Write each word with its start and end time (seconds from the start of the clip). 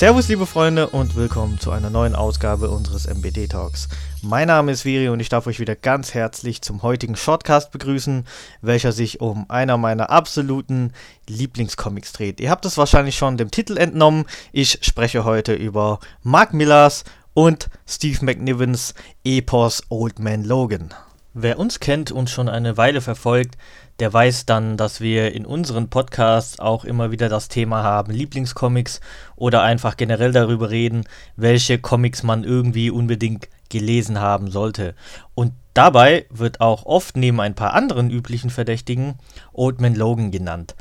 Servus, 0.00 0.28
liebe 0.28 0.46
Freunde, 0.46 0.88
und 0.88 1.14
willkommen 1.14 1.60
zu 1.60 1.72
einer 1.72 1.90
neuen 1.90 2.14
Ausgabe 2.14 2.70
unseres 2.70 3.06
MBD 3.06 3.48
Talks. 3.48 3.86
Mein 4.22 4.48
Name 4.48 4.72
ist 4.72 4.86
Viri 4.86 5.10
und 5.10 5.20
ich 5.20 5.28
darf 5.28 5.46
euch 5.46 5.60
wieder 5.60 5.76
ganz 5.76 6.14
herzlich 6.14 6.62
zum 6.62 6.82
heutigen 6.82 7.16
Shortcast 7.16 7.70
begrüßen, 7.70 8.26
welcher 8.62 8.92
sich 8.92 9.20
um 9.20 9.44
einer 9.50 9.76
meiner 9.76 10.08
absoluten 10.08 10.94
Lieblingscomics 11.28 12.14
dreht. 12.14 12.40
Ihr 12.40 12.48
habt 12.48 12.64
es 12.64 12.78
wahrscheinlich 12.78 13.18
schon 13.18 13.36
dem 13.36 13.50
Titel 13.50 13.76
entnommen. 13.76 14.24
Ich 14.52 14.78
spreche 14.80 15.24
heute 15.24 15.52
über 15.52 16.00
Mark 16.22 16.54
Millers 16.54 17.04
und 17.34 17.68
Steve 17.86 18.24
McNivens 18.24 18.94
Epos 19.22 19.82
Old 19.90 20.18
Man 20.18 20.44
Logan. 20.44 20.94
Wer 21.32 21.60
uns 21.60 21.78
kennt 21.78 22.10
und 22.10 22.28
schon 22.28 22.48
eine 22.48 22.76
Weile 22.76 23.00
verfolgt, 23.00 23.56
der 24.00 24.12
weiß 24.12 24.46
dann, 24.46 24.76
dass 24.76 25.00
wir 25.00 25.32
in 25.32 25.46
unseren 25.46 25.88
Podcasts 25.88 26.58
auch 26.58 26.84
immer 26.84 27.12
wieder 27.12 27.28
das 27.28 27.46
Thema 27.46 27.84
haben, 27.84 28.12
Lieblingscomics 28.12 29.00
oder 29.36 29.62
einfach 29.62 29.96
generell 29.96 30.32
darüber 30.32 30.70
reden, 30.70 31.04
welche 31.36 31.78
Comics 31.78 32.24
man 32.24 32.42
irgendwie 32.42 32.90
unbedingt 32.90 33.48
gelesen 33.68 34.18
haben 34.18 34.50
sollte. 34.50 34.96
Und 35.36 35.52
dabei 35.72 36.26
wird 36.30 36.60
auch 36.60 36.84
oft 36.84 37.16
neben 37.16 37.40
ein 37.40 37.54
paar 37.54 37.74
anderen 37.74 38.10
üblichen 38.10 38.50
Verdächtigen 38.50 39.14
Old 39.52 39.80
Man 39.80 39.94
Logan 39.94 40.32
genannt. 40.32 40.74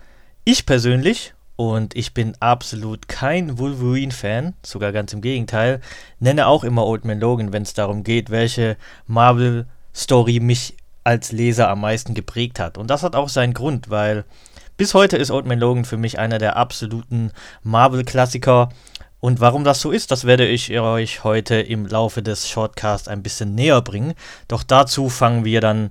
Ich 0.46 0.66
persönlich, 0.66 1.36
und 1.58 1.96
ich 1.96 2.16
bin 2.16 2.34
absolut 2.40 3.08
kein 3.08 3.60
Wolverine-Fan, 3.60 4.56
sogar 4.64 4.94
ganz 4.94 5.14
im 5.14 5.22
Gegenteil, 5.22 5.82
nenne 6.20 6.48
auch 6.48 6.64
immer 6.64 6.88
Old 6.88 7.06
Man 7.06 7.20
Logan, 7.20 7.54
wenn 7.54 7.62
es 7.62 7.76
darum 7.76 8.04
geht, 8.04 8.32
welche 8.32 8.78
Marvel-Story 10.00 10.40
mich 10.40 10.76
als 11.04 11.32
Leser 11.32 11.70
am 11.70 11.82
meisten 11.82 12.14
geprägt 12.14 12.60
hat. 12.60 12.78
Und 12.78 12.90
das 12.90 13.04
hat 13.04 13.16
auch 13.16 13.30
seinen 13.30 13.54
Grund, 13.54 13.90
weil 13.90 14.26
bis 14.78 14.94
heute 14.94 15.18
ist 15.18 15.32
Old 15.32 15.46
Man 15.46 15.60
Logan 15.60 15.86
für 15.86 15.98
mich 15.98 16.20
einer 16.20 16.38
der 16.38 16.56
absoluten 16.56 17.32
Marvel-Klassiker. 17.64 18.70
Und 19.20 19.42
warum 19.42 19.64
das 19.66 19.82
so 19.82 19.92
ist, 19.92 20.12
das 20.12 20.24
werde 20.26 20.48
ich 20.48 20.72
euch 20.80 21.24
heute 21.24 21.56
im 21.56 21.86
Laufe 21.86 22.22
des 22.22 22.48
Shortcasts 22.48 23.10
ein 23.10 23.24
bisschen 23.24 23.56
näher 23.56 23.82
bringen. 23.82 24.14
Doch 24.48 24.64
dazu 24.64 25.10
fangen 25.10 25.44
wir 25.44 25.60
dann, 25.60 25.90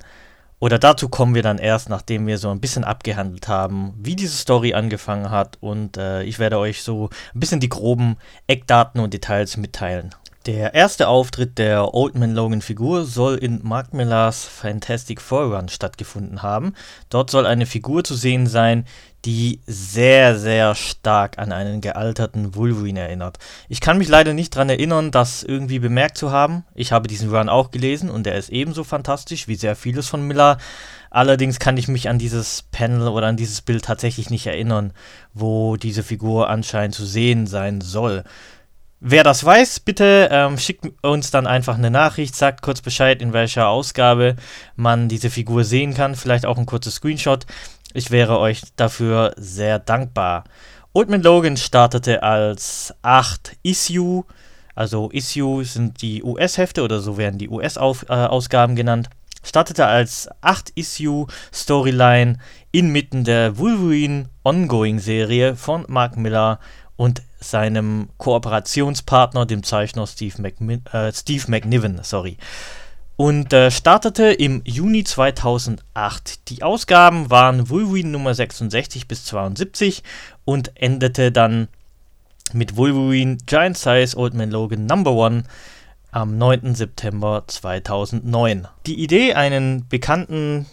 oder 0.58 0.78
dazu 0.78 1.10
kommen 1.10 1.34
wir 1.34 1.42
dann 1.42 1.58
erst, 1.58 1.90
nachdem 1.90 2.26
wir 2.26 2.38
so 2.38 2.48
ein 2.50 2.60
bisschen 2.60 2.84
abgehandelt 2.84 3.48
haben, 3.48 3.92
wie 3.98 4.16
diese 4.16 4.36
Story 4.36 4.72
angefangen 4.72 5.30
hat. 5.30 5.58
Und 5.60 5.98
äh, 5.98 6.22
ich 6.22 6.38
werde 6.38 6.58
euch 6.58 6.82
so 6.82 7.10
ein 7.34 7.40
bisschen 7.40 7.60
die 7.60 7.68
groben 7.68 8.16
Eckdaten 8.46 9.00
und 9.02 9.12
Details 9.12 9.58
mitteilen. 9.58 10.14
Der 10.48 10.72
erste 10.72 11.08
Auftritt 11.08 11.58
der 11.58 11.92
Old 11.92 12.14
Man 12.14 12.34
Logan 12.34 12.62
Figur 12.62 13.04
soll 13.04 13.34
in 13.34 13.60
Mark 13.64 13.92
Millers 13.92 14.46
Fantastic 14.46 15.20
Four 15.20 15.54
Run 15.54 15.68
stattgefunden 15.68 16.42
haben. 16.42 16.72
Dort 17.10 17.30
soll 17.30 17.44
eine 17.44 17.66
Figur 17.66 18.02
zu 18.02 18.14
sehen 18.14 18.46
sein, 18.46 18.86
die 19.26 19.60
sehr, 19.66 20.38
sehr 20.38 20.74
stark 20.74 21.38
an 21.38 21.52
einen 21.52 21.82
gealterten 21.82 22.54
Wolverine 22.54 23.00
erinnert. 23.00 23.38
Ich 23.68 23.82
kann 23.82 23.98
mich 23.98 24.08
leider 24.08 24.32
nicht 24.32 24.56
daran 24.56 24.70
erinnern, 24.70 25.10
das 25.10 25.42
irgendwie 25.42 25.80
bemerkt 25.80 26.16
zu 26.16 26.30
haben. 26.30 26.64
Ich 26.74 26.92
habe 26.92 27.08
diesen 27.08 27.28
Run 27.28 27.50
auch 27.50 27.70
gelesen 27.70 28.08
und 28.08 28.26
er 28.26 28.36
ist 28.36 28.48
ebenso 28.48 28.84
fantastisch 28.84 29.48
wie 29.48 29.56
sehr 29.56 29.76
vieles 29.76 30.08
von 30.08 30.26
Miller. 30.26 30.56
Allerdings 31.10 31.58
kann 31.58 31.76
ich 31.76 31.88
mich 31.88 32.08
an 32.08 32.18
dieses 32.18 32.62
Panel 32.70 33.08
oder 33.08 33.26
an 33.26 33.36
dieses 33.36 33.60
Bild 33.60 33.84
tatsächlich 33.84 34.30
nicht 34.30 34.46
erinnern, 34.46 34.94
wo 35.34 35.76
diese 35.76 36.02
Figur 36.02 36.48
anscheinend 36.48 36.94
zu 36.94 37.04
sehen 37.04 37.46
sein 37.46 37.82
soll. 37.82 38.24
Wer 39.00 39.22
das 39.22 39.44
weiß, 39.44 39.80
bitte 39.80 40.28
ähm, 40.32 40.58
schickt 40.58 40.84
uns 41.02 41.30
dann 41.30 41.46
einfach 41.46 41.78
eine 41.78 41.90
Nachricht, 41.90 42.34
sagt 42.34 42.62
kurz 42.62 42.80
Bescheid, 42.80 43.22
in 43.22 43.32
welcher 43.32 43.68
Ausgabe 43.68 44.34
man 44.74 45.08
diese 45.08 45.30
Figur 45.30 45.62
sehen 45.62 45.94
kann. 45.94 46.16
Vielleicht 46.16 46.44
auch 46.44 46.58
ein 46.58 46.66
kurzes 46.66 46.96
Screenshot. 46.96 47.46
Ich 47.94 48.10
wäre 48.10 48.40
euch 48.40 48.62
dafür 48.74 49.34
sehr 49.36 49.78
dankbar. 49.78 50.44
Old 50.92 51.10
Man 51.10 51.22
Logan 51.22 51.56
startete 51.56 52.24
als 52.24 52.92
8 53.02 53.56
Issue, 53.62 54.24
also 54.74 55.10
Issue 55.12 55.64
sind 55.64 56.02
die 56.02 56.24
US-Hefte 56.24 56.82
oder 56.82 56.98
so 56.98 57.16
werden 57.16 57.38
die 57.38 57.48
US-Ausgaben 57.48 58.72
äh, 58.72 58.76
genannt. 58.76 59.10
Startete 59.44 59.86
als 59.86 60.28
8 60.40 60.72
Issue 60.74 61.28
Storyline 61.54 62.38
inmitten 62.72 63.22
der 63.22 63.58
Wolverine 63.58 64.28
Ongoing 64.42 64.98
Serie 64.98 65.54
von 65.54 65.84
Mark 65.86 66.16
Miller 66.16 66.58
und 66.98 67.22
seinem 67.40 68.08
Kooperationspartner, 68.18 69.46
dem 69.46 69.62
Zeichner 69.62 70.06
Steve, 70.06 70.42
McMin 70.42 70.84
äh, 70.92 71.12
Steve 71.12 71.44
McNiven. 71.46 72.00
Sorry. 72.02 72.36
Und 73.16 73.52
äh, 73.52 73.70
startete 73.70 74.32
im 74.32 74.62
Juni 74.64 75.04
2008. 75.04 76.48
Die 76.50 76.62
Ausgaben 76.62 77.30
waren 77.30 77.70
Wolverine 77.70 78.10
Nummer 78.10 78.34
66 78.34 79.08
bis 79.08 79.24
72 79.24 80.02
und 80.44 80.72
endete 80.74 81.32
dann 81.32 81.68
mit 82.52 82.76
Wolverine 82.76 83.38
Giant 83.46 83.78
Size 83.78 84.16
Old 84.16 84.34
Man 84.34 84.50
Logan 84.50 84.86
Number 84.86 85.24
1 85.24 85.44
am 86.10 86.36
9. 86.36 86.74
September 86.74 87.44
2009. 87.46 88.66
Die 88.86 89.00
Idee, 89.00 89.34
einen 89.34 89.86
bekannten 89.88 90.66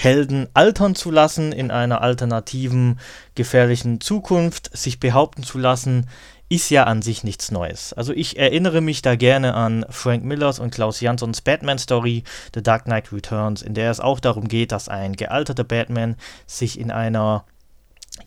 Helden 0.00 0.48
altern 0.54 0.94
zu 0.94 1.10
lassen, 1.10 1.52
in 1.52 1.70
einer 1.70 2.00
alternativen, 2.00 2.98
gefährlichen 3.34 4.00
Zukunft 4.00 4.74
sich 4.74 4.98
behaupten 4.98 5.42
zu 5.42 5.58
lassen, 5.58 6.06
ist 6.48 6.70
ja 6.70 6.84
an 6.84 7.02
sich 7.02 7.22
nichts 7.22 7.50
Neues. 7.50 7.92
Also 7.92 8.14
ich 8.14 8.38
erinnere 8.38 8.80
mich 8.80 9.02
da 9.02 9.14
gerne 9.14 9.52
an 9.52 9.84
Frank 9.90 10.24
Millers 10.24 10.58
und 10.58 10.74
Klaus 10.74 11.02
Janssons 11.02 11.42
Batman-Story 11.42 12.24
The 12.54 12.62
Dark 12.62 12.84
Knight 12.84 13.12
Returns, 13.12 13.60
in 13.60 13.74
der 13.74 13.90
es 13.90 14.00
auch 14.00 14.20
darum 14.20 14.48
geht, 14.48 14.72
dass 14.72 14.88
ein 14.88 15.16
gealterter 15.16 15.64
Batman 15.64 16.16
sich 16.46 16.80
in 16.80 16.90
einer, 16.90 17.44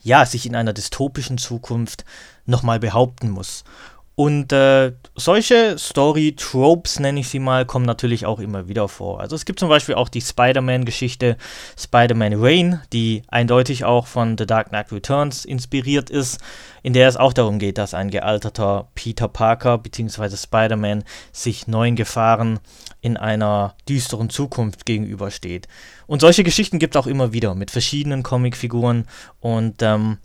ja, 0.00 0.24
sich 0.26 0.46
in 0.46 0.54
einer 0.54 0.74
dystopischen 0.74 1.38
Zukunft 1.38 2.04
nochmal 2.46 2.78
behaupten 2.78 3.30
muss. 3.30 3.64
Und 4.16 4.52
äh, 4.52 4.92
solche 5.16 5.76
Story-Tropes, 5.76 7.00
nenne 7.00 7.18
ich 7.18 7.28
sie 7.28 7.40
mal, 7.40 7.66
kommen 7.66 7.84
natürlich 7.84 8.26
auch 8.26 8.38
immer 8.38 8.68
wieder 8.68 8.86
vor. 8.86 9.20
Also 9.20 9.34
es 9.34 9.44
gibt 9.44 9.58
zum 9.58 9.68
Beispiel 9.68 9.96
auch 9.96 10.08
die 10.08 10.20
Spider-Man-Geschichte 10.20 11.36
Spider-Man 11.76 12.34
Rain, 12.36 12.80
die 12.92 13.22
eindeutig 13.26 13.84
auch 13.84 14.06
von 14.06 14.38
The 14.38 14.46
Dark 14.46 14.68
Knight 14.68 14.92
Returns 14.92 15.44
inspiriert 15.44 16.10
ist, 16.10 16.40
in 16.84 16.92
der 16.92 17.08
es 17.08 17.16
auch 17.16 17.32
darum 17.32 17.58
geht, 17.58 17.76
dass 17.76 17.92
ein 17.92 18.10
gealterter 18.10 18.88
Peter 18.94 19.26
Parker 19.26 19.78
bzw. 19.78 20.36
Spider-Man 20.36 21.02
sich 21.32 21.66
neuen 21.66 21.96
Gefahren 21.96 22.60
in 23.00 23.16
einer 23.16 23.74
düsteren 23.88 24.30
Zukunft 24.30 24.86
gegenübersteht. 24.86 25.66
Und 26.06 26.20
solche 26.20 26.44
Geschichten 26.44 26.78
gibt 26.78 26.94
es 26.94 27.02
auch 27.02 27.08
immer 27.08 27.32
wieder 27.32 27.56
mit 27.56 27.72
verschiedenen 27.72 28.22
Comicfiguren 28.22 29.06
und 29.40 29.82
ähm, 29.82 30.18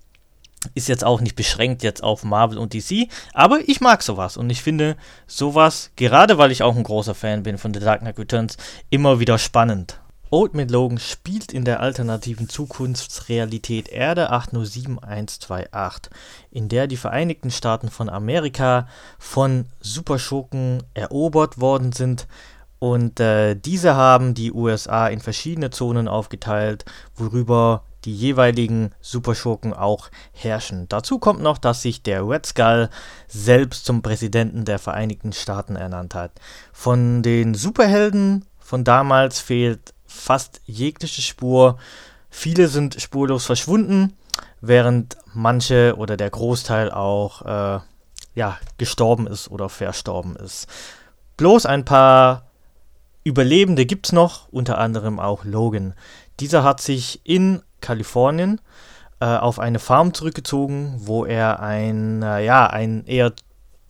ist 0.74 0.88
jetzt 0.88 1.06
auch 1.06 1.22
nicht 1.22 1.36
beschränkt 1.36 1.84
jetzt 1.84 2.04
auf 2.04 2.24
Marvel 2.24 2.58
und 2.58 2.74
DC, 2.74 3.08
aber 3.34 3.60
ich 3.66 3.82
mag 3.82 4.04
sowas 4.04 4.38
und 4.38 4.50
ich 4.50 4.62
finde 4.62 4.98
sowas, 5.28 5.92
gerade 5.96 6.38
weil 6.38 6.52
ich 6.52 6.64
auch 6.64 6.76
ein 6.76 6.84
großer 6.84 7.16
Fan 7.16 7.44
bin 7.44 7.58
von 7.58 7.74
The 7.74 7.80
Dark 7.80 8.02
Knight 8.02 8.20
Returns, 8.20 8.58
immer 8.90 9.20
wieder 9.20 9.38
spannend. 9.38 10.00
Old 10.32 10.54
Man 10.54 10.70
Logan 10.70 11.00
spielt 11.00 11.52
in 11.54 11.66
der 11.66 11.80
alternativen 11.80 12.50
Zukunftsrealität 12.50 13.90
Erde 13.90 14.30
807128, 14.30 16.12
in 16.52 16.70
der 16.70 16.86
die 16.86 16.98
Vereinigten 16.98 17.50
Staaten 17.50 17.90
von 17.90 18.10
Amerika 18.10 18.88
von 19.18 19.66
Superschurken 19.80 20.84
erobert 20.94 21.60
worden 21.60 21.94
sind 21.94 22.28
und 22.80 23.20
äh, 23.20 23.56
diese 23.56 23.96
haben 23.96 24.34
die 24.34 24.54
USA 24.54 25.08
in 25.08 25.20
verschiedene 25.20 25.70
Zonen 25.70 26.08
aufgeteilt, 26.08 26.86
worüber 27.16 27.84
die 28.06 28.16
jeweiligen 28.16 28.92
Superschurken 29.02 29.74
auch 29.74 30.10
herrschen. 30.32 30.88
Dazu 30.90 31.20
kommt 31.20 31.42
noch, 31.42 31.58
dass 31.58 31.82
sich 31.82 32.02
der 32.02 32.28
Red 32.28 32.46
Skull 32.46 32.90
selbst 33.28 33.86
zum 33.86 34.02
Präsidenten 34.02 34.66
der 34.66 34.80
Vereinigten 34.80 35.34
Staaten 35.34 35.76
ernannt 35.76 36.16
hat. 36.16 36.32
Von 36.72 37.22
den 37.24 37.54
Superhelden 37.54 38.46
von 38.60 38.84
damals 38.84 39.40
fehlt 39.40 39.94
fast 40.06 40.62
jegliche 40.66 41.22
Spur. 41.22 41.78
Viele 42.30 42.68
sind 42.68 43.02
spurlos 43.02 43.46
verschwunden, 43.46 44.16
während 44.62 45.18
manche 45.34 45.96
oder 45.98 46.18
der 46.18 46.30
Großteil 46.30 46.92
auch 46.92 47.42
äh, 47.42 47.80
ja, 48.36 48.58
gestorben 48.78 49.28
ist 49.28 49.50
oder 49.50 49.70
verstorben 49.70 50.36
ist. 50.36 50.68
Bloß 51.38 51.66
ein 51.66 51.86
paar 51.86 52.50
Überlebende 53.24 53.86
gibt 53.86 54.08
es 54.08 54.12
noch, 54.12 54.48
unter 54.50 54.78
anderem 54.78 55.20
auch 55.20 55.46
Logan. 55.46 55.94
Dieser 56.40 56.64
hat 56.64 56.82
sich 56.82 57.22
in 57.24 57.62
Kalifornien 57.82 58.62
äh, 59.20 59.26
auf 59.26 59.60
eine 59.60 59.80
Farm 59.80 60.14
zurückgezogen, 60.14 60.96
wo 60.98 61.26
er 61.26 61.60
ein, 61.60 62.22
äh, 62.22 62.46
ja, 62.46 62.68
ein 62.68 63.06
eher 63.06 63.34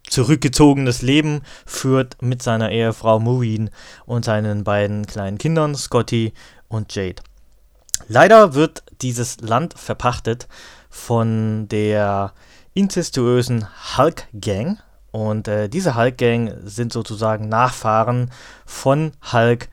zurückgezogenes 0.09 1.01
Leben 1.01 1.41
führt 1.65 2.21
mit 2.21 2.41
seiner 2.41 2.71
Ehefrau 2.71 3.19
Maureen 3.19 3.69
und 4.05 4.25
seinen 4.25 4.63
beiden 4.63 5.05
kleinen 5.05 5.37
Kindern 5.37 5.75
Scotty 5.75 6.33
und 6.67 6.93
Jade. 6.95 7.21
Leider 8.07 8.55
wird 8.55 8.83
dieses 9.01 9.39
Land 9.41 9.77
verpachtet 9.77 10.47
von 10.89 11.67
der 11.67 12.33
incestuösen 12.73 13.67
Hulk 13.97 14.27
Gang 14.33 14.79
und 15.11 15.47
äh, 15.47 15.69
diese 15.69 15.95
Hulk 15.95 16.17
Gang 16.17 16.53
sind 16.63 16.93
sozusagen 16.93 17.49
Nachfahren 17.49 18.31
von 18.65 19.11
Hulk 19.31 19.69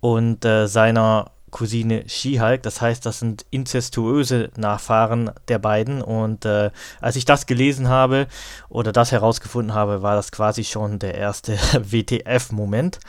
und 0.00 0.44
äh, 0.44 0.66
seiner 0.66 1.30
Cousine 1.50 2.04
She-Hulk. 2.06 2.62
Das 2.62 2.80
heißt, 2.80 3.04
das 3.04 3.20
sind 3.20 3.46
inzestuöse 3.50 4.50
Nachfahren 4.56 5.30
der 5.48 5.58
beiden. 5.58 6.02
Und 6.02 6.44
äh, 6.44 6.70
als 7.00 7.16
ich 7.16 7.24
das 7.24 7.46
gelesen 7.46 7.88
habe 7.88 8.26
oder 8.68 8.92
das 8.92 9.12
herausgefunden 9.12 9.74
habe, 9.74 10.02
war 10.02 10.16
das 10.16 10.32
quasi 10.32 10.64
schon 10.64 10.98
der 10.98 11.14
erste 11.14 11.56
WTF-Moment. 11.82 13.00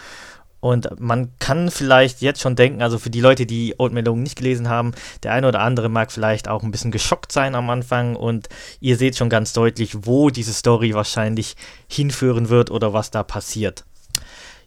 Und 0.61 0.99
man 0.99 1.31
kann 1.39 1.71
vielleicht 1.71 2.21
jetzt 2.21 2.39
schon 2.39 2.55
denken, 2.55 2.83
also 2.83 2.99
für 2.99 3.09
die 3.09 3.19
Leute, 3.19 3.47
die 3.47 3.73
Old 3.79 3.93
Man 3.93 4.05
Logan 4.05 4.21
nicht 4.21 4.37
gelesen 4.37 4.69
haben, 4.69 4.93
der 5.23 5.33
eine 5.33 5.47
oder 5.47 5.61
andere 5.61 5.89
mag 5.89 6.11
vielleicht 6.11 6.47
auch 6.47 6.61
ein 6.61 6.69
bisschen 6.69 6.91
geschockt 6.91 7.31
sein 7.31 7.55
am 7.55 7.69
Anfang 7.71 8.15
und 8.15 8.47
ihr 8.79 8.95
seht 8.95 9.17
schon 9.17 9.29
ganz 9.29 9.53
deutlich, 9.53 10.05
wo 10.05 10.29
diese 10.29 10.53
Story 10.53 10.93
wahrscheinlich 10.93 11.55
hinführen 11.89 12.49
wird 12.49 12.69
oder 12.69 12.93
was 12.93 13.09
da 13.09 13.23
passiert. 13.23 13.85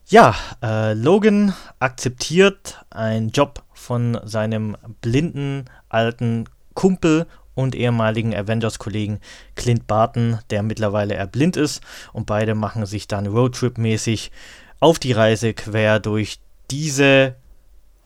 Ja, 0.07 0.35
äh, 0.63 0.93
Logan 0.93 1.55
akzeptiert 1.79 2.85
einen 2.91 3.31
Job 3.31 3.63
von 3.73 4.21
seinem 4.25 4.77
blinden 5.01 5.65
alten 5.89 6.45
Kumpel 6.75 7.27
und 7.55 7.75
ehemaligen 7.75 8.35
Avengers-Kollegen 8.35 9.21
Clint 9.55 9.87
Barton, 9.87 10.41
der 10.51 10.63
mittlerweile 10.63 11.15
erblind 11.15 11.57
ist. 11.57 11.83
Und 12.13 12.27
beide 12.27 12.55
machen 12.55 12.85
sich 12.85 13.09
dann 13.09 13.27
Roadtrip-mäßig 13.27 14.31
auf 14.79 14.99
die 14.99 15.13
Reise 15.13 15.55
quer 15.55 16.01
durch 16.01 16.39
diese 16.71 17.37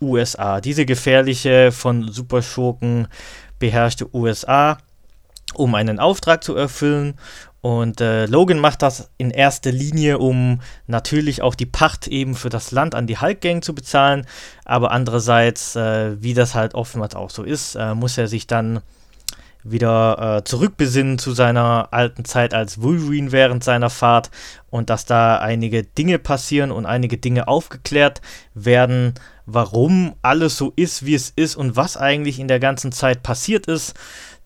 USA, 0.00 0.60
diese 0.60 0.86
gefährliche, 0.86 1.72
von 1.72 2.12
Superschurken 2.12 3.08
beherrschte 3.58 4.14
USA, 4.14 4.78
um 5.54 5.74
einen 5.74 5.98
Auftrag 5.98 6.44
zu 6.44 6.54
erfüllen. 6.54 7.14
Und 7.60 8.00
äh, 8.00 8.26
Logan 8.26 8.60
macht 8.60 8.82
das 8.82 9.10
in 9.18 9.30
erster 9.30 9.72
Linie, 9.72 10.18
um 10.18 10.60
natürlich 10.86 11.42
auch 11.42 11.56
die 11.56 11.66
Pacht 11.66 12.06
eben 12.06 12.34
für 12.34 12.50
das 12.50 12.70
Land 12.70 12.94
an 12.94 13.06
die 13.06 13.18
Hulk-Gang 13.18 13.64
zu 13.64 13.74
bezahlen. 13.74 14.26
Aber 14.64 14.92
andererseits, 14.92 15.74
äh, 15.74 16.22
wie 16.22 16.34
das 16.34 16.54
halt 16.54 16.74
oftmals 16.74 17.16
auch 17.16 17.30
so 17.30 17.42
ist, 17.42 17.74
äh, 17.74 17.94
muss 17.94 18.16
er 18.16 18.28
sich 18.28 18.46
dann 18.46 18.80
wieder 19.64 20.38
äh, 20.38 20.44
zurückbesinnen 20.44 21.18
zu 21.18 21.32
seiner 21.32 21.88
alten 21.90 22.24
Zeit 22.24 22.54
als 22.54 22.80
Wolverine 22.80 23.32
während 23.32 23.64
seiner 23.64 23.90
Fahrt 23.90 24.30
und 24.70 24.88
dass 24.88 25.04
da 25.04 25.38
einige 25.38 25.82
Dinge 25.82 26.18
passieren 26.18 26.70
und 26.70 26.86
einige 26.86 27.18
Dinge 27.18 27.48
aufgeklärt 27.48 28.20
werden, 28.54 29.14
warum 29.46 30.14
alles 30.22 30.56
so 30.56 30.72
ist, 30.76 31.04
wie 31.04 31.14
es 31.14 31.30
ist 31.30 31.56
und 31.56 31.76
was 31.76 31.96
eigentlich 31.96 32.38
in 32.38 32.48
der 32.48 32.60
ganzen 32.60 32.92
Zeit 32.92 33.22
passiert 33.22 33.66
ist. 33.66 33.94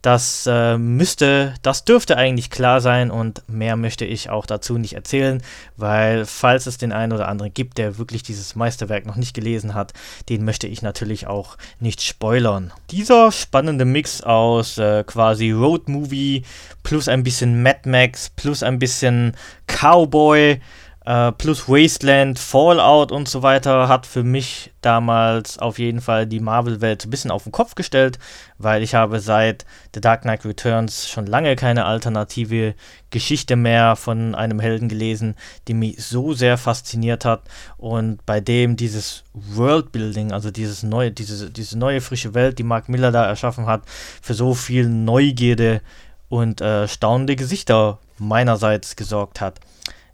Das 0.02 0.49
äh, 0.50 0.78
müsste, 0.78 1.54
das 1.62 1.84
dürfte 1.84 2.16
eigentlich 2.16 2.50
klar 2.50 2.81
sein 2.81 3.12
und 3.12 3.49
mehr 3.49 3.76
möchte 3.76 4.04
ich 4.04 4.31
auch 4.31 4.46
dazu 4.46 4.76
nicht 4.76 4.94
erzählen, 4.94 5.40
weil 5.76 6.26
falls 6.26 6.66
es 6.66 6.76
den 6.76 6.90
einen 6.90 7.12
oder 7.12 7.28
anderen 7.28 7.54
gibt, 7.54 7.78
der 7.78 7.99
wirklich 7.99 8.25
dieses 8.25 8.56
Meisterwerk 8.56 9.06
noch 9.06 9.14
nicht 9.14 9.32
gelesen 9.32 9.75
hat, 9.75 9.93
den 10.28 10.44
möchte 10.44 10.66
ich 10.66 10.82
natürlich 10.82 11.28
auch 11.28 11.56
nicht 11.78 12.02
spoilern. 12.02 12.72
Dieser 12.90 13.31
spannende 13.31 13.84
Mix 13.84 14.22
aus 14.22 14.76
äh, 14.76 15.04
quasi 15.04 15.52
Road 15.52 15.88
Movie 15.88 16.43
plus 16.82 17.06
ein 17.06 17.22
bisschen 17.22 17.62
Mad 17.62 17.88
Max 17.88 18.28
plus 18.31 18.64
ein 18.64 18.81
bisschen 18.81 19.37
Cowboy 19.69 20.60
Uh, 21.04 21.32
plus 21.32 21.69
Wasteland, 21.69 22.38
Fallout 22.38 23.10
und 23.10 23.28
so 23.28 23.43
weiter 23.43 23.88
hat 23.88 24.06
für 24.06 24.22
mich 24.22 24.70
damals 24.82 25.58
auf 25.58 25.81
jeden 25.81 26.00
Fall 26.00 26.28
die 26.28 26.38
Marvel-Welt 26.38 27.04
ein 27.04 27.10
bisschen 27.10 27.32
auf 27.32 27.43
den 27.43 27.50
Kopf 27.50 27.75
gestellt, 27.75 28.20
weil 28.58 28.84
ich 28.84 28.94
habe 28.94 29.19
seit 29.19 29.66
The 29.94 30.00
Dark 30.00 30.22
Knight 30.22 30.44
Returns 30.44 31.08
schon 31.08 31.26
lange 31.26 31.56
keine 31.56 31.87
alternative 31.87 32.76
Geschichte 33.10 33.56
mehr 33.56 33.96
von 33.96 34.37
einem 34.37 34.60
Helden 34.60 34.88
gelesen, 34.88 35.34
die 35.66 35.75
mich 35.75 36.00
so 36.04 36.34
sehr 36.34 36.56
fasziniert 36.56 37.25
hat. 37.25 37.43
Und 37.78 38.25
bei 38.25 38.38
dem 38.40 38.76
dieses 38.76 39.25
Worldbuilding, 39.32 40.31
also 40.31 40.52
dieses 40.52 40.84
neue, 40.84 41.10
diese, 41.10 41.50
diese 41.50 41.76
neue 41.76 42.00
frische 42.00 42.32
Welt, 42.34 42.60
die 42.60 42.64
Mark 42.64 42.88
Miller 42.88 43.10
da 43.10 43.25
erschaffen 43.25 43.66
hat, 43.66 43.82
für 44.22 44.34
so 44.34 44.55
viel 44.55 44.88
Neugierde 44.88 45.81
und 46.28 46.60
äh, 46.60 46.87
staunende 46.87 47.34
Gesichter 47.34 47.98
meinerseits 48.19 48.94
gesorgt 48.94 49.40
hat 49.40 49.58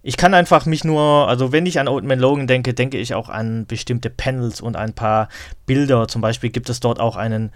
ich 0.01 0.17
kann 0.17 0.33
einfach 0.33 0.65
mich 0.65 0.83
nur, 0.83 1.27
also 1.27 1.51
wenn 1.51 1.65
ich 1.65 1.79
an 1.79 1.87
Old 1.87 2.05
Man 2.05 2.19
Logan 2.19 2.47
denke, 2.47 2.73
denke 2.73 2.97
ich 2.97 3.13
auch 3.13 3.29
an 3.29 3.65
bestimmte 3.65 4.09
Panels 4.09 4.61
und 4.61 4.75
ein 4.75 4.93
paar 4.93 5.27
Bilder. 5.65 6.07
Zum 6.07 6.21
Beispiel 6.21 6.49
gibt 6.49 6.69
es 6.69 6.79
dort 6.79 6.99
auch 6.99 7.17
einen 7.17 7.51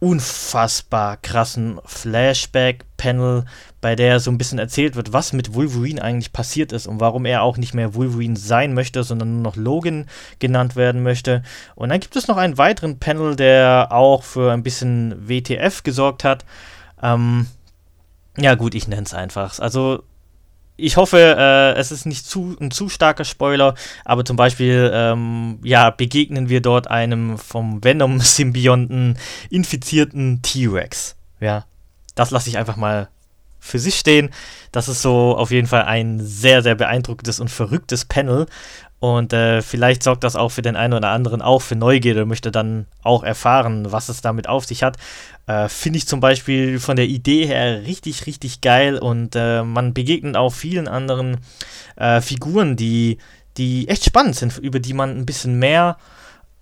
unfassbar 0.00 1.16
krassen 1.18 1.80
Flashback-Panel, 1.84 3.44
bei 3.80 3.96
der 3.96 4.20
so 4.20 4.30
ein 4.30 4.38
bisschen 4.38 4.58
erzählt 4.58 4.96
wird, 4.96 5.12
was 5.12 5.32
mit 5.32 5.54
Wolverine 5.54 6.02
eigentlich 6.02 6.32
passiert 6.32 6.72
ist 6.72 6.86
und 6.86 7.00
warum 7.00 7.24
er 7.24 7.42
auch 7.42 7.56
nicht 7.56 7.74
mehr 7.74 7.94
Wolverine 7.94 8.36
sein 8.36 8.74
möchte, 8.74 9.02
sondern 9.02 9.34
nur 9.34 9.42
noch 9.42 9.56
Logan 9.56 10.06
genannt 10.40 10.76
werden 10.76 11.02
möchte. 11.02 11.42
Und 11.74 11.90
dann 11.90 12.00
gibt 12.00 12.16
es 12.16 12.28
noch 12.28 12.36
einen 12.36 12.58
weiteren 12.58 12.98
Panel, 12.98 13.36
der 13.36 13.88
auch 13.90 14.22
für 14.22 14.52
ein 14.52 14.62
bisschen 14.62 15.28
WTF 15.28 15.82
gesorgt 15.82 16.24
hat. 16.24 16.44
Ähm, 17.02 17.46
ja 18.36 18.56
gut, 18.56 18.74
ich 18.74 18.88
nenne 18.88 19.02
es 19.04 19.14
einfach. 19.14 19.58
Also 19.58 20.02
ich 20.76 20.96
hoffe, 20.96 21.18
äh, 21.18 21.78
es 21.78 21.92
ist 21.92 22.06
nicht 22.06 22.26
zu, 22.26 22.56
ein 22.60 22.70
zu 22.70 22.88
starker 22.88 23.24
Spoiler, 23.24 23.74
aber 24.04 24.24
zum 24.24 24.36
Beispiel, 24.36 24.90
ähm, 24.92 25.58
ja, 25.62 25.90
begegnen 25.90 26.48
wir 26.48 26.60
dort 26.60 26.90
einem 26.90 27.38
vom 27.38 27.82
Venom-Symbionten 27.84 29.18
infizierten 29.50 30.42
T-Rex. 30.42 31.16
Ja, 31.40 31.66
das 32.14 32.30
lasse 32.30 32.48
ich 32.48 32.58
einfach 32.58 32.76
mal 32.76 33.08
für 33.60 33.78
sich 33.78 33.94
stehen. 33.94 34.30
Das 34.72 34.88
ist 34.88 35.00
so 35.00 35.36
auf 35.36 35.50
jeden 35.50 35.66
Fall 35.66 35.84
ein 35.84 36.20
sehr, 36.20 36.62
sehr 36.62 36.74
beeindruckendes 36.74 37.40
und 37.40 37.50
verrücktes 37.50 38.04
Panel. 38.04 38.46
Und 39.04 39.34
äh, 39.34 39.60
vielleicht 39.60 40.02
sorgt 40.02 40.24
das 40.24 40.34
auch 40.34 40.48
für 40.48 40.62
den 40.62 40.76
einen 40.76 40.94
oder 40.94 41.10
anderen 41.10 41.42
auch 41.42 41.60
für 41.60 41.76
Neugierde, 41.76 42.24
möchte 42.24 42.50
dann 42.50 42.86
auch 43.02 43.22
erfahren, 43.22 43.92
was 43.92 44.08
es 44.08 44.22
damit 44.22 44.48
auf 44.48 44.64
sich 44.64 44.82
hat. 44.82 44.96
Äh, 45.46 45.68
Finde 45.68 45.98
ich 45.98 46.08
zum 46.08 46.20
Beispiel 46.20 46.80
von 46.80 46.96
der 46.96 47.04
Idee 47.04 47.44
her 47.44 47.82
richtig, 47.82 48.24
richtig 48.24 48.62
geil 48.62 48.96
und 48.96 49.36
äh, 49.36 49.62
man 49.62 49.92
begegnet 49.92 50.38
auch 50.38 50.54
vielen 50.54 50.88
anderen 50.88 51.36
äh, 51.96 52.22
Figuren, 52.22 52.76
die, 52.76 53.18
die 53.58 53.88
echt 53.88 54.06
spannend 54.06 54.36
sind, 54.36 54.56
über 54.56 54.80
die 54.80 54.94
man 54.94 55.10
ein 55.10 55.26
bisschen 55.26 55.58
mehr 55.58 55.98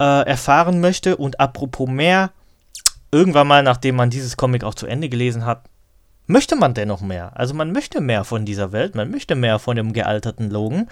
äh, 0.00 0.26
erfahren 0.26 0.80
möchte. 0.80 1.18
Und 1.18 1.38
apropos 1.38 1.88
mehr, 1.88 2.32
irgendwann 3.12 3.46
mal, 3.46 3.62
nachdem 3.62 3.94
man 3.94 4.10
dieses 4.10 4.36
Comic 4.36 4.64
auch 4.64 4.74
zu 4.74 4.88
Ende 4.88 5.08
gelesen 5.08 5.46
hat, 5.46 5.62
möchte 6.26 6.56
man 6.56 6.74
dennoch 6.74 7.02
mehr. 7.02 7.30
Also 7.36 7.54
man 7.54 7.70
möchte 7.70 8.00
mehr 8.00 8.24
von 8.24 8.44
dieser 8.44 8.72
Welt, 8.72 8.96
man 8.96 9.12
möchte 9.12 9.36
mehr 9.36 9.60
von 9.60 9.76
dem 9.76 9.92
gealterten 9.92 10.50
Logan. 10.50 10.88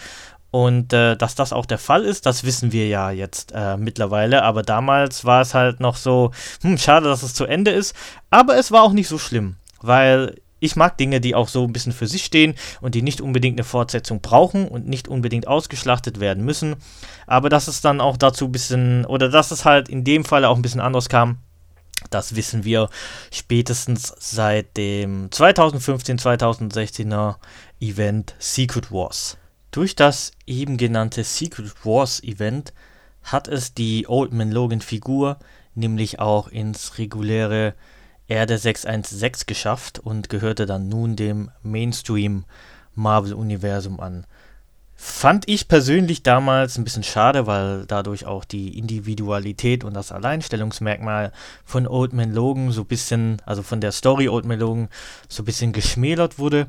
Und 0.51 0.93
äh, 0.93 1.17
dass 1.17 1.35
das 1.35 1.53
auch 1.53 1.67
der 1.67 1.79
Fall 1.79 2.05
ist, 2.05 2.27
das 2.27 2.45
wissen 2.45 2.73
wir 2.73 2.89
ja 2.89 3.11
jetzt 3.11 3.53
äh, 3.55 3.77
mittlerweile. 3.77 4.43
Aber 4.43 4.63
damals 4.63 5.25
war 5.25 5.43
es 5.43 5.55
halt 5.55 5.81
noch 5.81 5.97
so, 5.97 6.33
hm, 6.63 6.79
schade, 6.79 7.09
dass 7.09 7.23
es 7.23 7.35
zu 7.35 7.45
Ende 7.45 7.71
ist. 7.71 7.95
Aber 8.31 8.57
es 8.57 8.73
war 8.73 8.83
auch 8.83 8.93
nicht 8.93 9.09
so 9.09 9.19
schlimm, 9.19 9.57
weil 9.81 10.35
ich 10.61 10.77
mag 10.77 10.97
Dinge, 10.99 11.21
die 11.21 11.35
auch 11.35 11.49
so 11.49 11.65
ein 11.65 11.73
bisschen 11.73 11.93
für 11.93 12.07
sich 12.07 12.25
stehen 12.25 12.55
und 12.81 12.95
die 12.95 13.03
nicht 13.03 13.21
unbedingt 13.21 13.59
eine 13.59 13.65
Fortsetzung 13.65 14.21
brauchen 14.21 14.69
und 14.69 14.87
nicht 14.87 15.09
unbedingt 15.09 15.49
ausgeschlachtet 15.49 16.21
werden 16.21 16.45
müssen. 16.45 16.77
Aber 17.27 17.49
dass 17.49 17.67
es 17.67 17.81
dann 17.81 18.01
auch 18.01 18.17
dazu 18.17 18.45
ein 18.47 18.53
bisschen, 18.53 19.05
oder 19.07 19.31
dass 19.31 19.51
es 19.51 19.65
halt 19.65 19.89
in 19.89 20.05
dem 20.05 20.25
Fall 20.25 20.45
auch 20.45 20.57
ein 20.57 20.63
bisschen 20.63 20.81
anders 20.81 21.09
kam, 21.09 21.39
das 22.11 22.37
wissen 22.37 22.65
wir 22.65 22.89
spätestens 23.31 24.15
seit 24.19 24.77
dem 24.77 25.31
2015-2016er 25.31 27.37
Event 27.81 28.35
Secret 28.39 28.91
Wars. 28.91 29.37
Durch 29.71 29.95
das 29.95 30.33
eben 30.47 30.77
genannte 30.77 31.23
Secret 31.23 31.85
Wars 31.85 32.23
Event 32.23 32.73
hat 33.23 33.49
es 33.49 33.75
die 33.75 34.09
Old 34.09 34.33
Man 34.33 34.51
Logan 34.51 34.81
Figur 34.81 35.39
nämlich 35.75 36.19
auch 36.19 36.49
ins 36.49 36.99
reguläre 36.99 37.75
Erde 38.27 38.59
616 38.59 39.47
geschafft 39.47 39.99
und 39.99 40.29
gehörte 40.29 40.67
dann 40.67 40.89
nun 40.89 41.17
dem 41.17 41.51
Mainstream 41.63 42.45
Marvel 42.95 43.35
Universum 43.35 44.01
an. 44.01 44.27
Fand 44.95 45.49
ich 45.49 45.67
persönlich 45.67 46.23
damals 46.23 46.77
ein 46.77 46.85
bisschen 46.85 47.03
schade, 47.03 47.47
weil 47.47 47.87
dadurch 47.87 48.27
auch 48.27 48.45
die 48.45 48.77
Individualität 48.77 49.83
und 49.83 49.95
das 49.95 50.13
Alleinstellungsmerkmal 50.13 51.33
von 51.65 51.87
Old 51.87 52.13
Man 52.13 52.33
Logan 52.33 52.71
so 52.71 52.83
ein 52.83 52.87
bisschen, 52.87 53.41
also 53.47 53.63
von 53.63 53.81
der 53.81 53.93
Story 53.93 54.29
Old 54.29 54.45
Man 54.45 54.59
Logan, 54.59 54.89
so 55.29 55.43
ein 55.43 55.47
bisschen 55.47 55.73
geschmälert 55.73 56.39
wurde. 56.39 56.67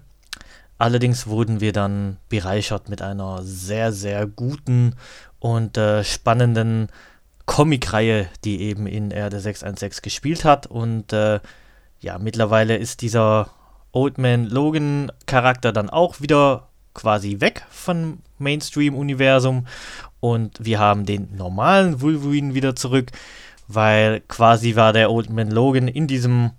Allerdings 0.82 1.28
wurden 1.28 1.62
wir 1.62 1.74
dann 1.74 2.18
bereichert 2.28 2.90
mit 2.90 3.04
einer 3.04 3.44
sehr, 3.44 3.92
sehr 3.92 4.26
guten 4.26 4.96
und 5.38 5.78
äh, 5.78 6.04
spannenden 6.04 6.88
Comic-Reihe, 7.46 8.28
die 8.44 8.62
eben 8.62 8.88
in 8.88 9.12
Erde 9.12 9.40
616 9.40 10.02
gespielt 10.02 10.44
hat. 10.44 10.66
Und 10.66 11.14
äh, 11.14 11.40
ja, 12.00 12.18
mittlerweile 12.18 12.78
ist 12.78 13.04
dieser 13.04 13.52
Old 13.92 14.18
Man 14.18 14.46
Logan 14.46 15.12
Charakter 15.28 15.72
dann 15.72 15.92
auch 15.92 16.20
wieder 16.20 16.70
quasi 16.96 17.42
weg 17.42 17.64
vom 17.70 18.18
Mainstream-Universum 18.40 19.68
und 20.20 20.66
wir 20.66 20.80
haben 20.80 21.06
den 21.06 21.36
normalen 21.36 22.02
Wolverine 22.02 22.56
wieder 22.56 22.76
zurück, 22.76 23.12
weil 23.68 24.22
quasi 24.22 24.76
war 24.76 24.94
der 24.94 25.12
Old 25.12 25.30
Man 25.30 25.52
Logan 25.52 25.88
in 25.88 26.08
diesem 26.08 26.54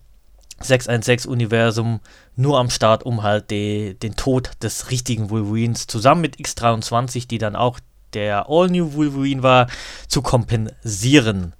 616-Universum 0.63 2.01
nur 2.37 2.59
am 2.59 2.71
Start, 2.71 3.05
um 3.05 3.23
halt 3.23 3.51
de, 3.51 3.95
den 3.95 4.17
Tod 4.17 4.51
des 4.63 4.91
richtigen 4.91 5.31
Wolverines 5.31 5.87
zusammen 5.87 6.21
mit 6.21 6.37
X23, 6.37 7.29
die 7.29 7.39
dann 7.39 7.57
auch 7.57 7.79
der 8.15 8.49
All-New 8.49 8.95
Wolverine 8.95 9.43
war, 9.43 9.67
zu 10.09 10.23
kompensieren. 10.23 11.55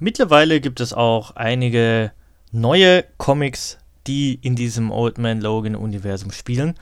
Mittlerweile 0.00 0.60
gibt 0.60 0.80
es 0.80 0.92
auch 0.92 1.36
einige 1.36 2.12
neue 2.52 3.04
Comics, 3.16 3.78
die 4.06 4.34
in 4.34 4.56
diesem 4.56 4.90
Old 4.90 5.18
Man 5.18 5.40
Logan-Universum 5.40 6.32
spielen. 6.32 6.74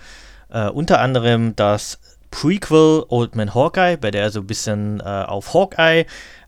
Äh, 0.48 0.68
unter 0.68 1.00
anderem 1.00 1.56
das 1.56 1.98
Prequel 2.30 3.04
Old 3.08 3.34
Man 3.34 3.54
Hawkeye, 3.54 3.96
bei 3.96 4.10
der 4.10 4.30
so 4.30 4.40
ein 4.40 4.46
bisschen 4.46 5.00
äh, 5.00 5.02
auf 5.02 5.54
Hawkeye 5.54 6.06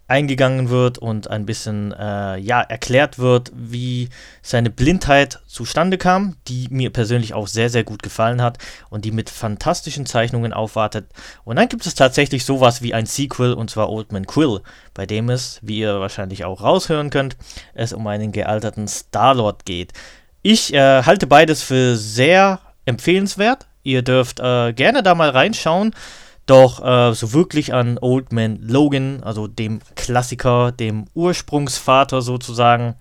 eingegangen 0.08 0.70
wird 0.70 0.98
und 0.98 1.30
ein 1.30 1.46
bisschen 1.46 1.92
äh, 1.92 2.38
ja 2.38 2.62
erklärt 2.62 3.18
wird, 3.18 3.52
wie 3.54 4.08
seine 4.42 4.70
Blindheit 4.70 5.40
zustande 5.46 5.98
kam, 5.98 6.36
die 6.48 6.66
mir 6.70 6.90
persönlich 6.90 7.34
auch 7.34 7.46
sehr 7.46 7.68
sehr 7.68 7.84
gut 7.84 8.02
gefallen 8.02 8.42
hat 8.42 8.58
und 8.88 9.04
die 9.04 9.12
mit 9.12 9.28
fantastischen 9.28 10.06
Zeichnungen 10.06 10.54
aufwartet. 10.54 11.10
Und 11.44 11.56
dann 11.56 11.68
gibt 11.68 11.86
es 11.86 11.94
tatsächlich 11.94 12.46
sowas 12.46 12.80
wie 12.80 12.94
ein 12.94 13.06
Sequel 13.06 13.52
und 13.52 13.70
zwar 13.70 13.90
Old 13.90 14.10
Man 14.10 14.26
Quill, 14.26 14.62
bei 14.94 15.04
dem 15.04 15.28
es, 15.28 15.60
wie 15.62 15.80
ihr 15.80 16.00
wahrscheinlich 16.00 16.44
auch 16.46 16.62
raushören 16.62 17.10
könnt, 17.10 17.36
es 17.74 17.92
um 17.92 18.06
einen 18.06 18.32
gealterten 18.32 18.88
Star-Lord 18.88 19.66
geht. 19.66 19.92
Ich 20.40 20.72
äh, 20.72 21.02
halte 21.02 21.26
beides 21.26 21.62
für 21.62 21.96
sehr 21.96 22.60
empfehlenswert. 22.86 23.66
Ihr 23.82 24.00
dürft 24.02 24.40
äh, 24.40 24.72
gerne 24.72 25.02
da 25.02 25.14
mal 25.14 25.30
reinschauen. 25.30 25.94
Doch 26.48 26.82
äh, 26.82 27.14
so 27.14 27.34
wirklich 27.34 27.74
an 27.74 27.98
Old 27.98 28.32
Man 28.32 28.58
Logan, 28.62 29.22
also 29.22 29.46
dem 29.46 29.80
Klassiker, 29.96 30.72
dem 30.72 31.04
Ursprungsvater 31.14 32.22
sozusagen, 32.22 32.94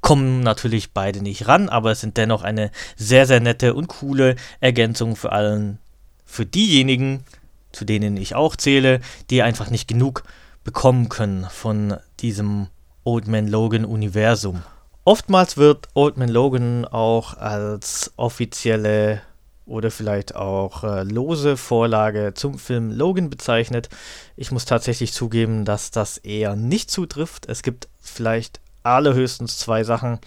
kommen 0.00 0.40
natürlich 0.40 0.92
beide 0.94 1.20
nicht 1.20 1.46
ran, 1.46 1.68
aber 1.68 1.90
es 1.90 2.00
sind 2.00 2.16
dennoch 2.16 2.42
eine 2.42 2.70
sehr, 2.96 3.26
sehr 3.26 3.40
nette 3.40 3.74
und 3.74 3.88
coole 3.88 4.36
Ergänzung 4.60 5.14
für 5.14 5.30
allen, 5.30 5.78
für 6.24 6.46
diejenigen, 6.46 7.24
zu 7.70 7.84
denen 7.84 8.16
ich 8.16 8.34
auch 8.34 8.56
zähle, 8.56 9.00
die 9.28 9.42
einfach 9.42 9.68
nicht 9.68 9.86
genug 9.86 10.24
bekommen 10.64 11.10
können 11.10 11.46
von 11.50 11.98
diesem 12.20 12.68
Old 13.04 13.28
Man 13.28 13.46
Logan 13.46 13.84
Universum. 13.84 14.62
Oftmals 15.04 15.58
wird 15.58 15.88
Old 15.92 16.16
Man 16.16 16.30
Logan 16.30 16.86
auch 16.86 17.36
als 17.36 18.10
offizielle 18.16 19.20
oder 19.66 19.90
vielleicht 19.90 20.34
auch 20.34 20.84
äh, 20.84 21.02
lose 21.04 21.56
Vorlage 21.56 22.32
zum 22.34 22.58
Film 22.58 22.90
Logan 22.90 23.30
bezeichnet. 23.30 23.88
Ich 24.36 24.50
muss 24.50 24.64
tatsächlich 24.64 25.12
zugeben, 25.12 25.64
dass 25.64 25.90
das 25.90 26.18
eher 26.18 26.56
nicht 26.56 26.90
zutrifft. 26.90 27.48
Es 27.48 27.62
gibt 27.62 27.88
vielleicht 28.00 28.60
allerhöchstens 28.82 29.58
zwei 29.58 29.84
Sachen, 29.84 30.18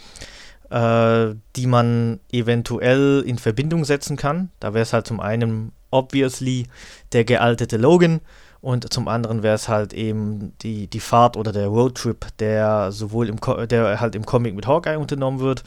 äh, 0.69 1.35
die 1.55 1.67
man 1.67 2.19
eventuell 2.31 3.23
in 3.25 3.37
Verbindung 3.37 3.85
setzen 3.85 4.15
kann. 4.15 4.49
Da 4.59 4.73
wäre 4.73 4.83
es 4.83 4.93
halt 4.93 5.07
zum 5.07 5.19
einen 5.19 5.73
obviously 5.91 6.67
der 7.11 7.25
gealtete 7.25 7.77
Logan 7.77 8.21
und 8.61 8.91
zum 8.91 9.07
anderen 9.07 9.43
wäre 9.43 9.55
es 9.55 9.69
halt 9.69 9.93
eben 9.93 10.53
die, 10.61 10.87
die 10.87 10.99
Fahrt 10.99 11.37
oder 11.37 11.51
der 11.51 11.67
Roadtrip, 11.67 12.25
der 12.39 12.91
sowohl 12.91 13.29
im 13.29 13.39
der 13.67 13.99
halt 13.99 14.15
im 14.15 14.25
Comic 14.25 14.55
mit 14.55 14.65
Hawkeye 14.65 14.97
unternommen 14.97 15.39
wird 15.39 15.63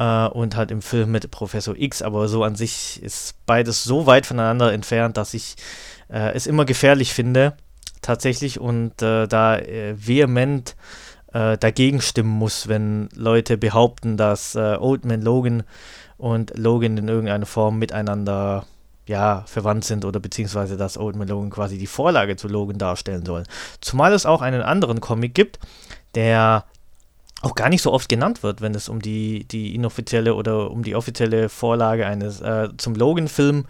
äh, 0.00 0.26
und 0.28 0.56
halt 0.56 0.70
im 0.70 0.82
Film 0.82 1.12
mit 1.12 1.30
Professor 1.30 1.76
X, 1.76 2.00
aber 2.02 2.26
so 2.26 2.42
an 2.42 2.56
sich 2.56 3.00
ist 3.02 3.34
beides 3.44 3.84
so 3.84 4.06
weit 4.06 4.26
voneinander 4.26 4.72
entfernt, 4.72 5.16
dass 5.18 5.34
ich 5.34 5.56
äh, 6.08 6.32
es 6.32 6.46
immer 6.46 6.64
gefährlich 6.64 7.12
finde, 7.12 7.52
tatsächlich, 8.00 8.58
und 8.58 9.02
äh, 9.02 9.28
da 9.28 9.58
äh, 9.58 9.94
vehement 9.96 10.74
äh, 11.34 11.58
dagegen 11.58 12.00
stimmen 12.00 12.30
muss, 12.30 12.66
wenn 12.66 13.10
Leute 13.14 13.58
behaupten, 13.58 14.16
dass 14.16 14.54
äh, 14.54 14.78
Old 14.80 15.04
Man 15.04 15.20
Logan 15.20 15.64
und 16.16 16.56
Logan 16.56 16.96
in 16.96 17.08
irgendeiner 17.08 17.46
Form 17.46 17.78
miteinander 17.78 18.64
ja, 19.06 19.44
verwandt 19.46 19.84
sind 19.84 20.04
oder 20.04 20.20
beziehungsweise 20.20 20.76
dass 20.76 20.96
Old 20.96 21.16
Man 21.16 21.28
Logan 21.28 21.50
quasi 21.50 21.76
die 21.76 21.86
Vorlage 21.86 22.36
zu 22.36 22.48
Logan 22.48 22.78
darstellen 22.78 23.26
soll. 23.26 23.42
Zumal 23.80 24.14
es 24.14 24.24
auch 24.24 24.40
einen 24.40 24.62
anderen 24.62 25.00
Comic 25.00 25.34
gibt, 25.34 25.58
der 26.14 26.64
auch 27.42 27.54
gar 27.54 27.68
nicht 27.68 27.82
so 27.82 27.92
oft 27.92 28.08
genannt 28.08 28.42
wird, 28.42 28.60
wenn 28.60 28.74
es 28.74 28.88
um 28.88 29.00
die, 29.00 29.44
die 29.44 29.74
inoffizielle 29.74 30.34
oder 30.34 30.70
um 30.70 30.82
die 30.82 30.94
offizielle 30.94 31.48
Vorlage 31.48 32.06
eines 32.06 32.40
äh, 32.40 32.68
zum 32.76 32.94
Logan-Film 32.94 33.66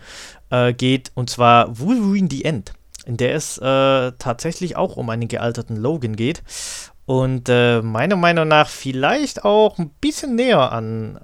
äh, 0.50 0.72
geht, 0.72 1.12
und 1.14 1.30
zwar 1.30 1.78
Wolverine 1.78 2.28
the 2.30 2.44
End, 2.44 2.72
in 3.06 3.16
der 3.16 3.34
es 3.34 3.58
äh, 3.58 4.12
tatsächlich 4.18 4.76
auch 4.76 4.96
um 4.96 5.08
einen 5.10 5.28
gealterten 5.28 5.76
Logan 5.76 6.16
geht 6.16 6.42
und 7.06 7.48
äh, 7.48 7.80
meiner 7.82 8.16
Meinung 8.16 8.48
nach 8.48 8.68
vielleicht 8.68 9.44
auch 9.44 9.78
ein 9.78 9.90
bisschen 10.00 10.34
näher 10.34 10.72
an 10.72 11.20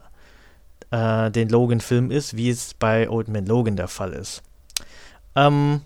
äh, 0.91 1.31
den 1.31 1.49
Logan-Film 1.49 2.11
ist, 2.11 2.37
wie 2.37 2.51
es 2.51 2.75
bei 2.75 3.11
Old 3.11 3.29
Man 3.29 3.47
Logan 3.47 3.77
der 3.77 3.89
Fall 3.89 4.13
ist. 4.13 4.43
Ähm, 5.35 5.83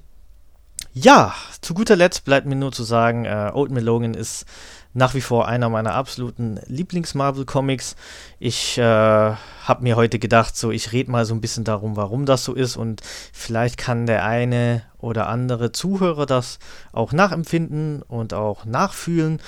ja, 0.92 1.34
zu 1.60 1.74
guter 1.74 1.96
Letzt 1.96 2.24
bleibt 2.24 2.46
mir 2.46 2.56
nur 2.56 2.72
zu 2.72 2.82
sagen, 2.82 3.24
äh, 3.24 3.50
Old 3.52 3.70
Man 3.70 3.84
Logan 3.84 4.14
ist 4.14 4.44
nach 4.92 5.14
wie 5.14 5.20
vor 5.20 5.46
einer 5.46 5.68
meiner 5.68 5.94
absoluten 5.94 6.58
Lieblings-Marvel-Comics. 6.66 7.94
Ich 8.38 8.76
äh, 8.78 8.82
habe 8.82 9.82
mir 9.82 9.96
heute 9.96 10.18
gedacht, 10.18 10.56
so 10.56 10.70
ich 10.70 10.92
rede 10.92 11.10
mal 11.10 11.24
so 11.24 11.34
ein 11.34 11.40
bisschen 11.40 11.64
darum, 11.64 11.96
warum 11.96 12.26
das 12.26 12.44
so 12.44 12.54
ist 12.54 12.76
und 12.76 13.00
vielleicht 13.32 13.76
kann 13.76 14.06
der 14.06 14.24
eine 14.24 14.82
oder 14.98 15.28
andere 15.28 15.72
Zuhörer 15.72 16.26
das 16.26 16.58
auch 16.92 17.12
nachempfinden 17.12 18.02
und 18.02 18.34
auch 18.34 18.64
nachfühlen. 18.64 19.40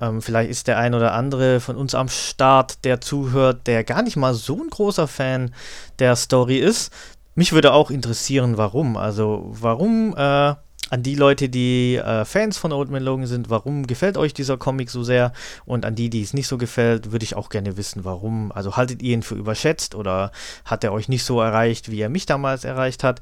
Ähm, 0.00 0.20
vielleicht 0.20 0.50
ist 0.50 0.66
der 0.66 0.78
ein 0.78 0.94
oder 0.94 1.12
andere 1.12 1.60
von 1.60 1.76
uns 1.76 1.94
am 1.94 2.08
Start, 2.08 2.84
der 2.84 3.00
zuhört, 3.00 3.66
der 3.66 3.84
gar 3.84 4.02
nicht 4.02 4.16
mal 4.16 4.34
so 4.34 4.62
ein 4.62 4.68
großer 4.68 5.08
Fan 5.08 5.54
der 5.98 6.14
Story 6.16 6.58
ist. 6.58 6.92
Mich 7.34 7.52
würde 7.52 7.72
auch 7.72 7.90
interessieren, 7.90 8.58
warum. 8.58 8.96
Also 8.96 9.46
warum 9.52 10.14
äh, 10.16 10.54
an 10.90 11.04
die 11.04 11.14
Leute, 11.14 11.48
die 11.48 11.96
äh, 11.96 12.24
Fans 12.24 12.58
von 12.58 12.72
Old 12.72 12.90
Man 12.90 13.02
Logan 13.02 13.26
sind, 13.26 13.48
warum 13.48 13.86
gefällt 13.86 14.16
euch 14.16 14.34
dieser 14.34 14.58
Comic 14.58 14.90
so 14.90 15.04
sehr? 15.04 15.32
Und 15.64 15.86
an 15.86 15.94
die, 15.94 16.10
die 16.10 16.20
es 16.20 16.34
nicht 16.34 16.48
so 16.48 16.58
gefällt, 16.58 17.12
würde 17.12 17.24
ich 17.24 17.36
auch 17.36 17.48
gerne 17.48 17.76
wissen, 17.76 18.04
warum. 18.04 18.50
Also 18.52 18.76
haltet 18.76 19.00
ihr 19.00 19.14
ihn 19.14 19.22
für 19.22 19.36
überschätzt 19.36 19.94
oder 19.94 20.32
hat 20.64 20.82
er 20.82 20.92
euch 20.92 21.08
nicht 21.08 21.24
so 21.24 21.40
erreicht, 21.40 21.90
wie 21.90 22.00
er 22.00 22.08
mich 22.08 22.26
damals 22.26 22.64
erreicht 22.64 23.04
hat? 23.04 23.20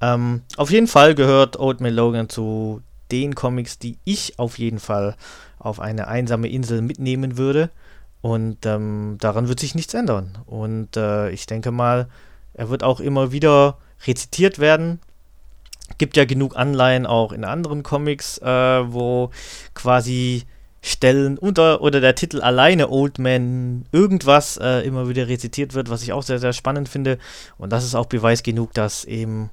Ähm, 0.00 0.42
auf 0.56 0.70
jeden 0.70 0.86
Fall 0.86 1.14
gehört 1.14 1.58
Old 1.58 1.80
Man 1.80 1.94
Logan 1.94 2.30
zu 2.30 2.80
den 3.12 3.34
Comics, 3.34 3.78
die 3.78 3.98
ich 4.04 4.38
auf 4.38 4.58
jeden 4.58 4.78
Fall 4.78 5.14
auf 5.58 5.78
eine 5.78 6.08
einsame 6.08 6.48
Insel 6.48 6.80
mitnehmen 6.80 7.36
würde. 7.36 7.70
Und 8.22 8.64
ähm, 8.64 9.16
daran 9.20 9.48
wird 9.48 9.60
sich 9.60 9.74
nichts 9.74 9.92
ändern. 9.92 10.38
Und 10.46 10.96
äh, 10.96 11.30
ich 11.30 11.46
denke 11.46 11.70
mal, 11.70 12.08
er 12.54 12.70
wird 12.70 12.82
auch 12.82 13.00
immer 13.00 13.30
wieder 13.30 13.76
rezitiert 14.06 14.58
werden 14.58 15.00
gibt 16.00 16.16
ja 16.16 16.24
genug 16.24 16.56
Anleihen 16.56 17.04
auch 17.04 17.30
in 17.30 17.44
anderen 17.44 17.82
Comics, 17.82 18.38
äh, 18.38 18.46
wo 18.46 19.30
quasi 19.74 20.44
Stellen 20.80 21.36
unter 21.36 21.82
oder 21.82 22.00
der 22.00 22.14
Titel 22.14 22.40
alleine 22.40 22.88
Old 22.88 23.18
Man 23.18 23.84
irgendwas 23.92 24.56
äh, 24.56 24.80
immer 24.80 25.10
wieder 25.10 25.28
rezitiert 25.28 25.74
wird, 25.74 25.90
was 25.90 26.02
ich 26.02 26.14
auch 26.14 26.22
sehr, 26.22 26.38
sehr 26.38 26.54
spannend 26.54 26.88
finde. 26.88 27.18
Und 27.58 27.70
das 27.70 27.84
ist 27.84 27.94
auch 27.94 28.06
Beweis 28.06 28.42
genug, 28.42 28.72
dass 28.72 29.04
eben 29.04 29.50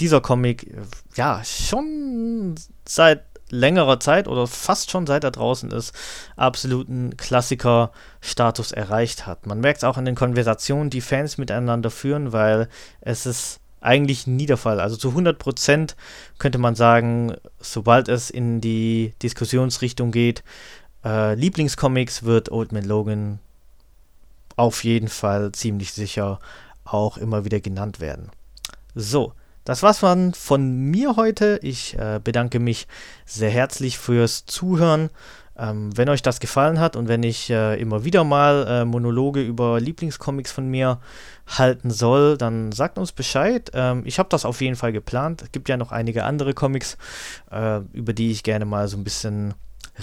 dieser 0.00 0.20
Comic 0.20 0.64
äh, 0.64 0.82
ja 1.16 1.40
schon 1.42 2.56
seit 2.86 3.24
längerer 3.48 4.00
Zeit 4.00 4.28
oder 4.28 4.46
fast 4.46 4.90
schon 4.90 5.06
seit 5.06 5.24
er 5.24 5.30
draußen 5.30 5.70
ist, 5.70 5.94
absoluten 6.36 7.16
Klassiker-Status 7.16 8.72
erreicht 8.72 9.26
hat. 9.26 9.46
Man 9.46 9.60
merkt 9.60 9.78
es 9.78 9.84
auch 9.84 9.96
an 9.96 10.04
den 10.04 10.14
Konversationen, 10.14 10.90
die 10.90 11.00
Fans 11.00 11.38
miteinander 11.38 11.90
führen, 11.90 12.32
weil 12.32 12.68
es 13.00 13.24
ist 13.24 13.60
eigentlich 13.84 14.26
nie 14.26 14.46
der 14.46 14.56
Fall. 14.56 14.80
Also 14.80 14.96
zu 14.96 15.10
100 15.10 15.38
Prozent 15.38 15.96
könnte 16.38 16.58
man 16.58 16.74
sagen, 16.74 17.34
sobald 17.60 18.08
es 18.08 18.30
in 18.30 18.60
die 18.60 19.14
Diskussionsrichtung 19.22 20.10
geht, 20.10 20.42
äh, 21.04 21.34
Lieblingscomics 21.34 22.22
wird 22.22 22.50
Old 22.50 22.72
Man 22.72 22.84
Logan 22.84 23.38
auf 24.56 24.84
jeden 24.84 25.08
Fall 25.08 25.52
ziemlich 25.52 25.92
sicher 25.92 26.38
auch 26.84 27.16
immer 27.16 27.44
wieder 27.44 27.60
genannt 27.60 28.00
werden. 28.00 28.30
So, 28.94 29.32
das 29.64 29.82
war's 29.82 29.98
von, 29.98 30.34
von 30.34 30.90
mir 30.90 31.16
heute. 31.16 31.58
Ich 31.62 31.98
äh, 31.98 32.20
bedanke 32.22 32.60
mich 32.60 32.86
sehr 33.24 33.50
herzlich 33.50 33.98
fürs 33.98 34.44
Zuhören. 34.44 35.10
Ähm, 35.56 35.96
wenn 35.96 36.08
euch 36.08 36.22
das 36.22 36.40
gefallen 36.40 36.80
hat 36.80 36.96
und 36.96 37.06
wenn 37.06 37.22
ich 37.22 37.48
äh, 37.48 37.80
immer 37.80 38.04
wieder 38.04 38.24
mal 38.24 38.66
äh, 38.66 38.84
Monologe 38.84 39.40
über 39.40 39.80
Lieblingscomics 39.80 40.50
von 40.50 40.68
mir 40.68 40.98
halten 41.46 41.90
soll, 41.90 42.36
dann 42.36 42.72
sagt 42.72 42.98
uns 42.98 43.12
Bescheid. 43.12 43.70
Ähm, 43.72 44.02
ich 44.04 44.18
habe 44.18 44.28
das 44.28 44.44
auf 44.44 44.60
jeden 44.60 44.74
Fall 44.74 44.92
geplant. 44.92 45.42
Es 45.42 45.52
gibt 45.52 45.68
ja 45.68 45.76
noch 45.76 45.92
einige 45.92 46.24
andere 46.24 46.54
Comics, 46.54 46.98
äh, 47.52 47.80
über 47.92 48.12
die 48.12 48.32
ich 48.32 48.42
gerne 48.42 48.64
mal 48.64 48.88
so 48.88 48.96
ein 48.96 49.04
bisschen 49.04 49.54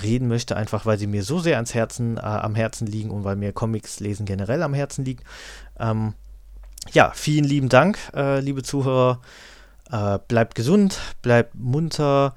reden 0.02 0.30
möchte, 0.30 0.56
einfach 0.56 0.86
weil 0.86 0.98
sie 0.98 1.08
mir 1.08 1.24
so 1.24 1.40
sehr 1.40 1.56
ans 1.56 1.74
Herzen, 1.74 2.18
äh, 2.18 2.22
am 2.22 2.56
Herzen 2.56 2.88
liegen 2.88 3.12
und 3.12 3.26
weil 3.26 3.36
mir 3.36 3.52
Comics 3.52 4.00
lesen 4.00 4.26
generell 4.26 4.64
am 4.64 4.74
Herzen 4.74 5.04
liegt. 5.04 5.26
Ähm, 5.80 6.14
ja, 6.94 7.12
vielen 7.14 7.44
lieben 7.44 7.68
Dank, 7.68 7.98
äh, 8.16 8.40
liebe 8.40 8.64
Zuhörer. 8.64 9.20
Äh, 9.92 10.20
bleibt 10.28 10.56
gesund, 10.56 10.98
bleibt 11.22 11.56
munter 11.56 12.36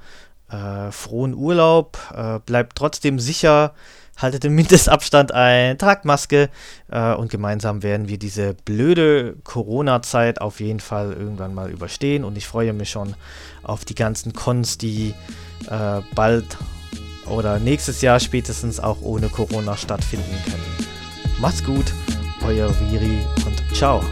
äh, 0.50 0.90
frohen 0.90 1.34
Urlaub, 1.34 1.98
äh, 2.14 2.38
bleibt 2.40 2.76
trotzdem 2.76 3.18
sicher, 3.18 3.74
haltet 4.16 4.44
den 4.44 4.54
Mindestabstand 4.54 5.32
ein, 5.32 5.78
tragt 5.78 6.04
Maske 6.04 6.48
äh, 6.90 7.14
und 7.14 7.30
gemeinsam 7.30 7.82
werden 7.82 8.08
wir 8.08 8.18
diese 8.18 8.54
blöde 8.54 9.36
Corona-Zeit 9.44 10.40
auf 10.40 10.60
jeden 10.60 10.80
Fall 10.80 11.12
irgendwann 11.12 11.54
mal 11.54 11.70
überstehen 11.70 12.24
und 12.24 12.36
ich 12.36 12.46
freue 12.46 12.72
mich 12.72 12.90
schon 12.90 13.14
auf 13.62 13.84
die 13.84 13.94
ganzen 13.94 14.32
Cons, 14.32 14.78
die 14.78 15.14
äh, 15.68 16.00
bald 16.14 16.56
oder 17.26 17.58
nächstes 17.58 18.02
Jahr 18.02 18.20
spätestens 18.20 18.80
auch 18.80 19.00
ohne 19.00 19.28
Corona 19.28 19.76
stattfinden 19.76 20.36
können. 20.44 20.88
Macht's 21.40 21.64
gut, 21.64 21.86
euer 22.46 22.68
Viri 22.80 23.26
und 23.46 23.76
ciao. 23.76 24.02